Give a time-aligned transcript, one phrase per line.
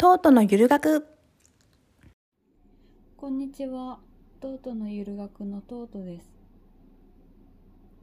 [0.00, 1.08] トートのゆる学
[3.16, 3.98] こんにちは。
[4.38, 6.30] トートのゆる学のトートです。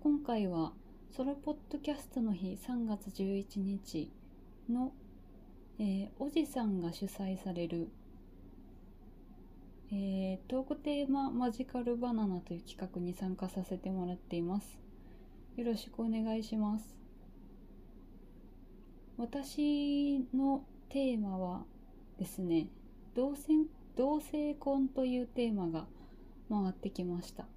[0.02, 0.73] 今回は
[1.16, 4.12] ソロポッドキャストの日3月11日
[4.70, 4.92] の、
[5.79, 7.87] えーおじさんが主催される、
[9.89, 14.77] えートークテーママジカルバナナという企画に参加させてもらっています。
[15.55, 16.93] よろしくお願いします。
[19.17, 21.63] 私のテーマは
[22.18, 22.68] ですね、
[23.13, 23.66] 同性
[23.96, 25.88] 同性婚というテーマが
[26.50, 27.48] 回ってきました。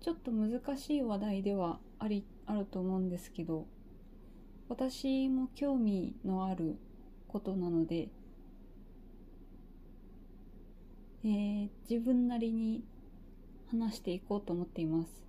[0.00, 3.66] ちょっと難しい話題ではありあると思うんですけど
[4.68, 6.76] 私も興味のある
[7.26, 8.08] ことなので、
[11.24, 12.84] えー自分なりに
[13.68, 15.24] 話していこうと思っています。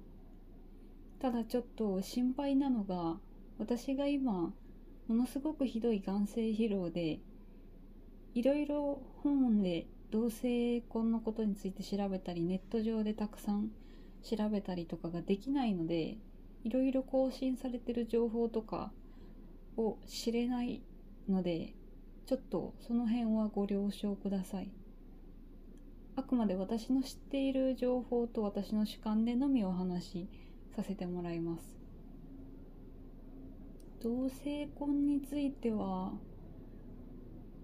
[1.19, 3.17] ただちょっと心配なのが
[3.57, 4.53] 私が今
[5.07, 7.19] ものすごくひどい眼性疲労で
[8.33, 13.71] いろいろ本で同性婚のことについて調べたりネット上でたくさん
[14.21, 16.17] 調べたりとかができないので
[16.63, 18.91] いろいろ更新されてる情報とか
[19.77, 20.81] を知れない
[21.29, 21.73] ので
[22.25, 24.69] ちょっとその辺はご了承ください。
[26.17, 30.29] あくまで私の知っている情報と私の主観でのみお話し
[30.75, 31.77] させてもらいます。
[33.99, 36.13] 同性婚については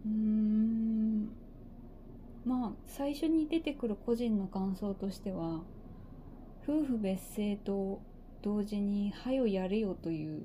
[0.06, 1.30] うーん
[2.46, 5.62] まあ最初に出てくる個人の感想としては
[6.68, 8.02] 夫婦別姓と
[8.42, 10.44] 同時に「はよやれよ」という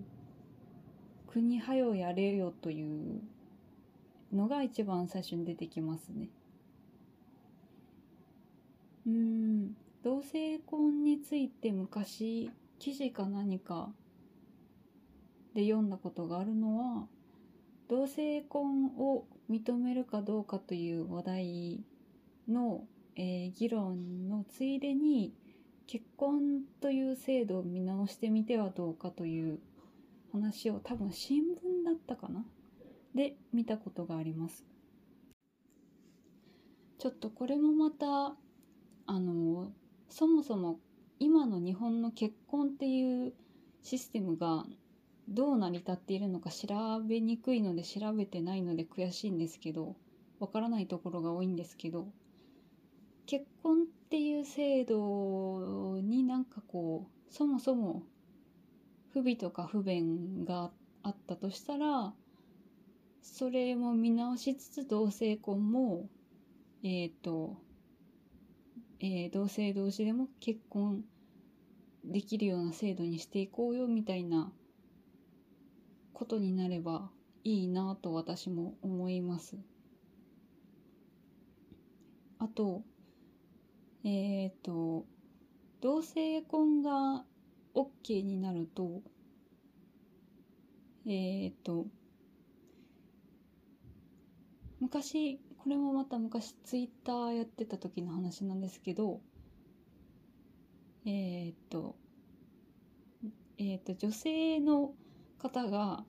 [1.26, 3.20] 国はよやれよという
[4.32, 6.28] のが一番最初に出てきますね。
[9.06, 13.90] うん同性婚について昔記事か何か
[15.58, 17.08] で読んだことがあるのは
[17.88, 21.80] 同性婚を認めるかどうかという話題
[22.48, 22.84] の、
[23.16, 25.34] えー議論のついでに
[25.88, 29.58] 結婚という制度を見直してみてはどうかという
[30.30, 32.44] 話を多分新聞だったかな？
[33.16, 34.64] で見たことがあります。
[36.98, 38.36] ちょっとこれもまた
[39.06, 39.72] あの
[40.08, 40.78] そもそも
[41.18, 43.32] 今の日本の結婚っていう
[43.82, 44.64] システムが
[45.28, 46.66] どう成り立っているのか調
[47.06, 49.94] べにくいので調べてないので悔しいんですけど
[50.40, 52.08] わからないところが多いんですけど
[53.26, 58.02] 結婚っていう制度になんかこうそもそも
[59.12, 60.70] 不備とか不便が
[61.02, 62.14] あったとしたら
[63.20, 66.08] それも見直しつつ同性婚も
[66.82, 67.56] えっ、と、
[69.00, 71.04] えー同性同士でも結婚
[72.04, 74.52] できるような制度にしていこうよみたいな
[76.18, 77.12] ことになれば
[77.44, 79.56] いいなと私も思います。
[82.40, 82.82] あと、
[84.02, 85.06] えっ、と、
[85.80, 87.24] 同性婚が
[87.72, 89.00] OK になると、
[91.06, 91.86] えっ、と、
[94.80, 99.20] 昔、これもまた昔ツイッターやってた時の話なんですけど、
[101.04, 101.94] えっ、と、
[103.56, 104.94] えっ、と、女性の
[105.38, 106.04] 方が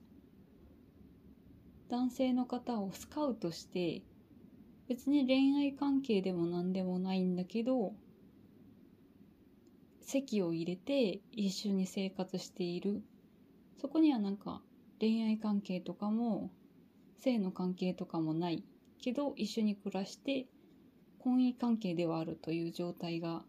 [1.88, 4.02] 男性の方をスカウトして
[4.88, 7.92] 別に恋愛関係でも何でもないんだけど
[10.00, 13.02] 籍を入れて一緒に生活している。
[13.80, 14.60] そこにはなんか
[15.00, 16.50] 恋愛関係とかも
[17.18, 18.62] 性の関係とかもない
[19.00, 20.46] けど一緒に暮らして
[21.18, 23.42] 婚姻関係ではあるという状態が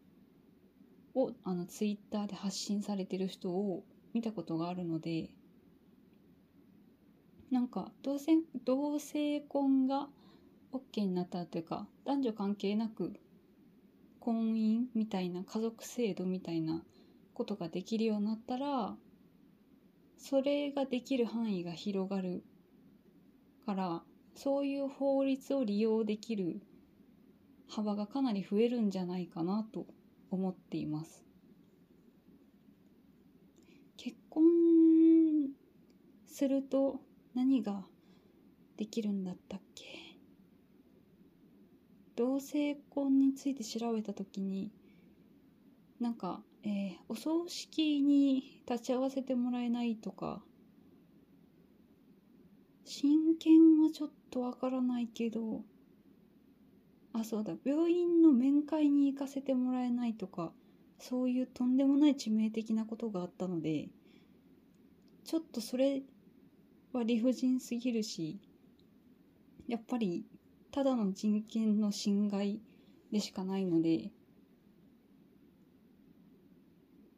[1.14, 5.30] をあのツイッターで発信されてる人を見たことがあるので
[7.52, 10.08] なんか同性同性婚が
[10.72, 13.14] OK になったというか男女関係なく
[14.22, 16.82] 婚姻みたいな家族制度みたいな
[17.34, 18.96] ことができるようになったら
[20.18, 22.44] それができる範囲が広がる
[23.66, 24.02] から
[24.36, 26.62] そういう法律を利用できる
[27.68, 29.88] 幅がかなり増えるんじゃないかなと
[30.30, 31.24] 思っています。
[33.98, 34.44] 結婚
[36.26, 37.02] すると
[37.34, 37.86] 何が
[38.78, 39.86] できるんだったっけ？
[42.16, 44.72] 同性婚について調べた時に
[46.00, 50.42] なんか、えーお葬式に立ち会わせてもらえないとか
[52.86, 55.62] 親権はちょっとわからないけど
[57.14, 60.52] あそうだ病院の面会に行かせてもらえないとか
[61.00, 63.90] そういうとんでもない致命的なことがあったので
[65.26, 66.02] ちょっとそれ
[66.94, 68.40] は理不尽すぎるし
[69.68, 70.26] やっぱり
[70.72, 72.60] ただの人権の侵害
[73.12, 74.12] でしかないので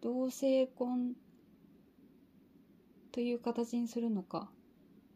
[0.02, 1.14] 同性婚
[3.12, 4.50] という形にするのか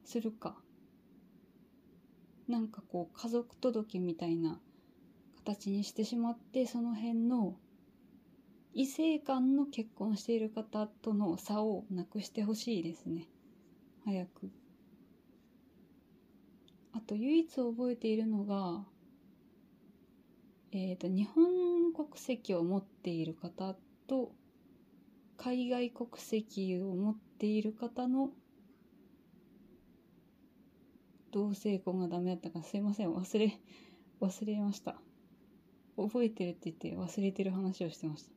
[0.06, 0.56] するか
[2.48, 4.59] なんかこう家族届みたいな
[5.44, 7.56] 形にしてしまってその辺の
[8.74, 13.27] 異性間の結婚している方との差をなくしてほしいですね。
[14.07, 14.50] 早く。
[16.94, 18.86] あと唯一覚えているのが
[20.71, 23.75] えっ、ー、と日本国籍を持っている方
[24.07, 24.31] と
[25.36, 28.30] 海外国籍を持っている方の
[31.31, 33.59] 同性婚がダメだったかすいません忘れ
[34.21, 34.95] 忘れました。
[35.98, 38.31] 覚えてるって言って忘れてる話をしてました。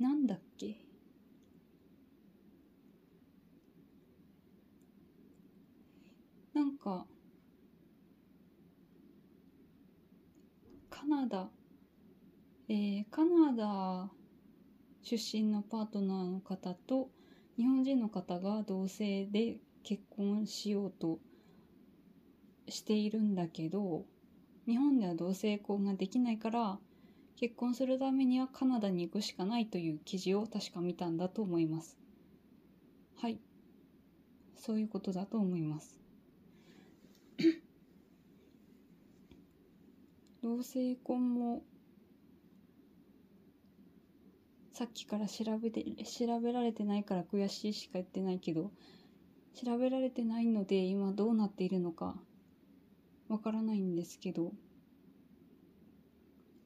[0.00, 0.88] なんだっけ
[6.58, 7.06] なんか。
[10.88, 11.48] カナダ。
[12.68, 14.10] えー、カナダ
[15.02, 17.10] 出身のパートナーの方と
[17.56, 21.18] 日本人の方が同性で結婚しようと
[22.68, 24.04] しているんだけど
[24.66, 26.78] 日本では同性婚ができないから
[27.36, 31.96] 結婚するためにはカナダに行くしかないという記事を確か見たんだと思います。
[33.16, 33.38] はい。
[34.56, 36.07] そういうことだと思います。
[40.48, 41.62] 同性婚も
[44.72, 48.70] さっきから調べて調べられてないから悔しいしか言ってないけど
[49.54, 52.16] 調べられてないので今どうなっているのか
[53.28, 54.52] わからないんですけど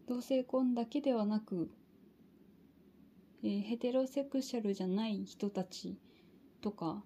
[0.06, 1.68] 同性婚だけではなく、
[3.42, 5.98] えー、ヘテロセクシャルじゃない人たち
[6.60, 7.02] とか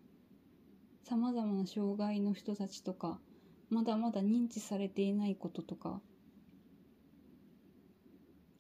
[1.04, 3.18] さまざまな障害の人たちとか
[3.70, 6.02] まだまだ認知されていないこととか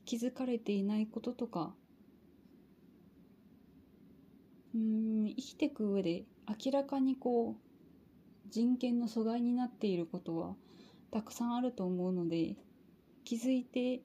[0.06, 1.74] 気づかれていないこととか。
[4.74, 10.54] うん生きていく上で明らかにこう人権の阻害になっていることは
[11.10, 12.56] たくさんあると思うので
[13.24, 14.02] 気づいて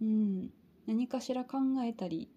[0.00, 0.50] うん
[0.86, 2.30] 何かしら考えたり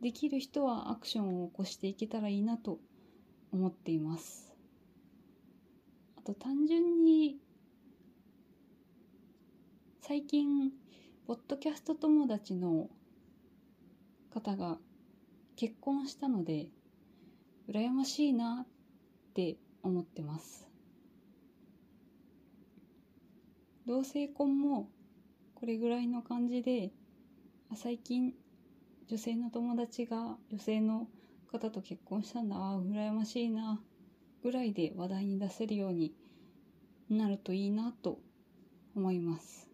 [0.00, 2.78] できる人はアクションを起こしていけたらいいなと
[3.52, 4.54] 思っています。
[6.16, 7.36] あと単純に
[10.00, 10.72] 最近
[11.30, 12.88] ポッドキャスト友達の
[14.34, 14.78] 方が
[15.54, 16.66] 結婚したので
[17.68, 18.66] 羨ましいなっ
[19.32, 19.54] て
[19.84, 20.68] 思ってます。
[23.86, 24.88] 同性婚も
[25.54, 26.90] これぐらいの感じで
[27.76, 28.34] 最近
[29.06, 31.06] 女性の友達が女性の
[31.52, 33.80] 方と結婚したんだああ羨ましいな
[34.42, 36.12] ぐらいで話題に出せるように
[37.08, 38.18] なるといいなと
[38.96, 39.69] 思います。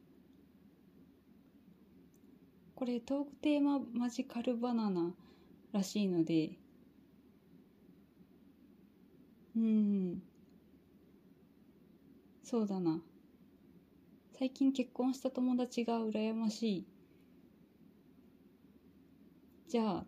[2.77, 5.15] これトークテーママジカルバナナ
[5.73, 6.51] らしいので。
[9.57, 10.23] うん。
[12.45, 13.01] そうだな。
[14.39, 16.87] 最近結婚した友達が羨ましい。
[19.69, 20.05] じゃあ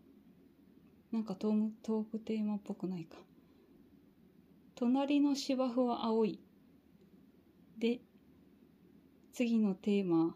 [1.11, 3.17] なんかトートークテーマっぽくないか。
[4.75, 6.39] 隣の芝生は青い。
[7.79, 8.03] で
[9.33, 10.35] 次のテーマ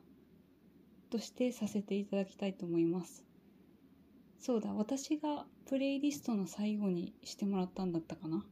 [1.13, 3.23] としてさせていただきたいと思います
[4.41, 8.43] そうだ私がプレイリストの最後にしてもらったんだったかな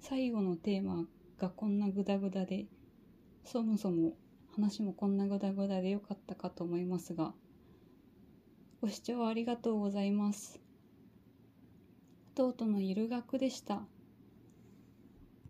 [0.00, 1.04] 最後のテーマ
[1.38, 2.64] がこんなグダグダで
[3.44, 4.14] そもそも
[4.54, 7.34] 話もこんなグダグダでよかったかと思いますが
[8.80, 10.60] ご視聴ありがとうございます。
[12.36, 13.82] 弟のゆる学でした。